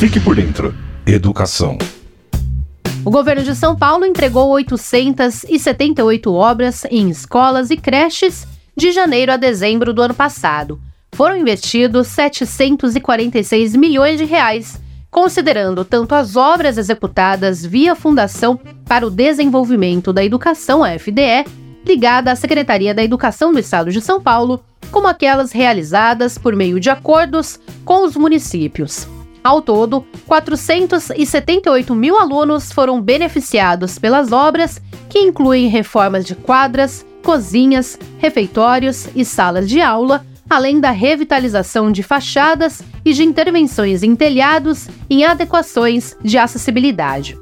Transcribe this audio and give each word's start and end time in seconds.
Fique 0.00 0.18
por 0.18 0.34
dentro. 0.34 0.74
Educação. 1.06 1.76
O 3.04 3.10
governo 3.10 3.42
de 3.42 3.54
São 3.54 3.76
Paulo 3.76 4.06
entregou 4.06 4.48
878 4.48 6.32
obras 6.32 6.86
em 6.90 7.10
escolas 7.10 7.68
e 7.70 7.76
creches 7.76 8.46
de 8.74 8.92
janeiro 8.92 9.30
a 9.30 9.36
dezembro 9.36 9.92
do 9.92 10.00
ano 10.00 10.14
passado. 10.14 10.80
Foram 11.12 11.36
investidos 11.36 12.06
746 12.06 13.76
milhões 13.76 14.16
de 14.16 14.24
reais, 14.24 14.80
considerando 15.10 15.84
tanto 15.84 16.14
as 16.14 16.34
obras 16.34 16.78
executadas 16.78 17.62
via 17.62 17.94
Fundação 17.94 18.58
para 18.86 19.06
o 19.06 19.10
Desenvolvimento 19.10 20.14
da 20.14 20.24
Educação, 20.24 20.82
a 20.82 20.98
FDE, 20.98 21.44
ligada 21.86 22.32
à 22.32 22.36
Secretaria 22.36 22.94
da 22.94 23.04
Educação 23.04 23.52
do 23.52 23.58
Estado 23.58 23.92
de 23.92 24.00
São 24.00 24.18
Paulo, 24.18 24.64
como 24.90 25.06
aquelas 25.06 25.52
realizadas 25.52 26.38
por 26.38 26.56
meio 26.56 26.80
de 26.80 26.88
acordos 26.88 27.60
com 27.84 28.02
os 28.06 28.16
municípios. 28.16 29.06
Ao 29.42 29.62
todo, 29.62 30.04
478 30.26 31.94
mil 31.94 32.18
alunos 32.18 32.70
foram 32.70 33.00
beneficiados 33.00 33.98
pelas 33.98 34.32
obras, 34.32 34.80
que 35.08 35.18
incluem 35.18 35.68
reformas 35.68 36.24
de 36.24 36.34
quadras, 36.34 37.06
cozinhas, 37.22 37.98
refeitórios 38.18 39.08
e 39.14 39.24
salas 39.24 39.68
de 39.68 39.80
aula, 39.80 40.24
além 40.48 40.80
da 40.80 40.90
revitalização 40.90 41.90
de 41.90 42.02
fachadas 42.02 42.82
e 43.04 43.12
de 43.12 43.22
intervenções 43.22 44.02
em 44.02 44.14
telhados 44.14 44.88
em 45.08 45.24
adequações 45.24 46.16
de 46.22 46.36
acessibilidade. 46.36 47.38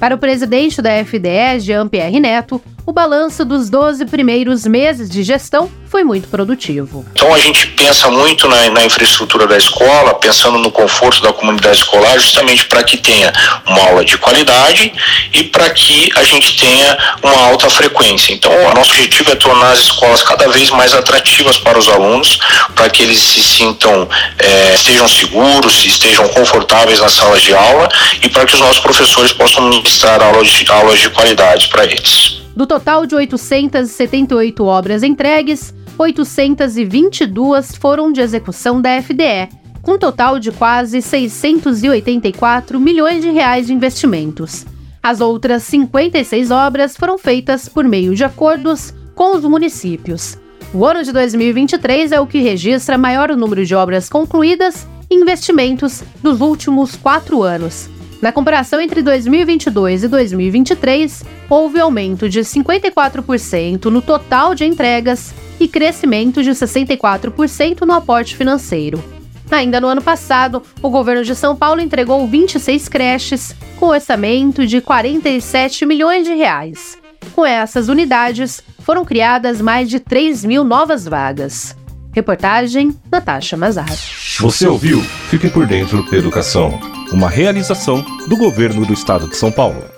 Para 0.00 0.14
o 0.14 0.18
presidente 0.18 0.82
da 0.82 0.90
FDE, 1.04 1.60
Jean-Pierre 1.60 2.20
Neto, 2.20 2.60
o 2.86 2.92
balanço 2.92 3.44
dos 3.44 3.68
12 3.68 4.06
primeiros 4.06 4.64
meses 4.64 5.10
de 5.10 5.24
gestão 5.24 5.68
foi 5.88 6.04
muito 6.04 6.28
produtivo. 6.28 7.04
Então 7.12 7.34
a 7.34 7.38
gente 7.38 7.66
pensa 7.68 8.08
muito 8.10 8.46
na, 8.46 8.70
na 8.70 8.84
infraestrutura 8.84 9.46
da 9.46 9.56
escola, 9.56 10.14
pensando 10.14 10.56
no 10.58 10.70
conforto 10.70 11.20
da 11.20 11.32
comunidade 11.32 11.78
escolar, 11.78 12.16
justamente 12.18 12.66
para 12.66 12.84
que 12.84 12.96
tenha 12.96 13.32
uma 13.66 13.80
aula 13.88 14.04
de 14.04 14.16
qualidade 14.18 14.92
e 15.34 15.44
para 15.44 15.68
que 15.70 16.12
a 16.14 16.22
gente 16.22 16.56
tenha 16.56 16.96
uma 17.24 17.48
alta 17.48 17.68
frequência. 17.68 18.32
Então 18.32 18.52
o 18.52 18.74
nosso 18.74 18.92
objetivo 18.92 19.32
é 19.32 19.34
tornar 19.34 19.72
as 19.72 19.80
escolas 19.80 20.22
cada 20.22 20.48
vez 20.48 20.70
mais 20.70 20.94
atrativas 20.94 21.58
para 21.58 21.76
os 21.76 21.88
alunos, 21.88 22.38
para 22.76 22.88
que 22.88 23.02
eles 23.02 23.18
se 23.18 23.42
sintam, 23.42 24.08
é, 24.38 24.74
estejam 24.74 25.08
seguros, 25.08 25.84
estejam 25.84 26.28
confortáveis 26.28 27.00
nas 27.00 27.14
salas 27.14 27.42
de 27.42 27.52
aula 27.52 27.88
e 28.22 28.28
para 28.28 28.46
que 28.46 28.54
os 28.54 28.60
nossos 28.60 28.78
professores 28.78 29.32
possam 29.32 29.68
ministrar 29.68 30.22
aulas 30.22 30.46
de, 30.46 30.70
aulas 30.70 31.00
de 31.00 31.10
qualidade 31.10 31.68
para 31.68 31.84
eles. 31.84 32.35
Do 32.56 32.66
total 32.66 33.04
de 33.04 33.14
878 33.14 34.64
obras 34.64 35.02
entregues, 35.02 35.74
822 35.98 37.76
foram 37.76 38.10
de 38.10 38.22
execução 38.22 38.80
da 38.80 38.96
FDE, 39.02 39.50
com 39.82 39.92
um 39.92 39.98
total 39.98 40.38
de 40.38 40.50
quase 40.50 41.02
684 41.02 42.80
milhões 42.80 43.22
de 43.22 43.30
reais 43.30 43.66
de 43.66 43.74
investimentos. 43.74 44.64
As 45.02 45.20
outras 45.20 45.64
56 45.64 46.50
obras 46.50 46.96
foram 46.96 47.18
feitas 47.18 47.68
por 47.68 47.84
meio 47.84 48.14
de 48.14 48.24
acordos 48.24 48.94
com 49.14 49.36
os 49.36 49.44
municípios. 49.44 50.38
O 50.72 50.86
ano 50.86 51.02
de 51.02 51.12
2023 51.12 52.10
é 52.10 52.18
o 52.18 52.26
que 52.26 52.38
registra 52.38 52.96
maior 52.96 53.36
número 53.36 53.66
de 53.66 53.74
obras 53.74 54.08
concluídas 54.08 54.86
e 55.10 55.14
investimentos 55.14 56.02
dos 56.22 56.40
últimos 56.40 56.96
quatro 56.96 57.42
anos. 57.42 57.90
Na 58.20 58.32
comparação 58.32 58.80
entre 58.80 59.02
2022 59.02 60.04
e 60.04 60.08
2023, 60.08 61.24
houve 61.50 61.78
aumento 61.78 62.28
de 62.28 62.40
54% 62.40 63.86
no 63.86 64.00
total 64.00 64.54
de 64.54 64.64
entregas 64.64 65.34
e 65.60 65.68
crescimento 65.68 66.42
de 66.42 66.50
64% 66.50 67.82
no 67.82 67.92
aporte 67.92 68.36
financeiro. 68.36 69.02
Ainda 69.50 69.80
no 69.80 69.86
ano 69.86 70.02
passado, 70.02 70.62
o 70.82 70.90
governo 70.90 71.24
de 71.24 71.34
São 71.34 71.54
Paulo 71.54 71.80
entregou 71.80 72.26
26 72.26 72.88
creches 72.88 73.54
com 73.78 73.86
orçamento 73.86 74.66
de 74.66 74.80
47 74.80 75.86
milhões 75.86 76.26
de 76.26 76.34
reais. 76.34 76.98
Com 77.32 77.44
essas 77.44 77.88
unidades, 77.88 78.62
foram 78.80 79.04
criadas 79.04 79.60
mais 79.60 79.88
de 79.88 80.00
3 80.00 80.44
mil 80.44 80.64
novas 80.64 81.04
vagas. 81.04 81.76
Reportagem 82.12 82.96
Natasha 83.12 83.56
Mazar. 83.56 83.94
Você 84.40 84.66
ouviu? 84.66 85.02
Fique 85.28 85.48
por 85.48 85.66
dentro 85.66 86.02
da 86.10 86.16
educação 86.16 86.95
uma 87.16 87.30
realização 87.30 88.04
do 88.28 88.36
governo 88.36 88.84
do 88.84 88.92
estado 88.92 89.26
de 89.26 89.36
São 89.38 89.50
Paulo. 89.50 89.95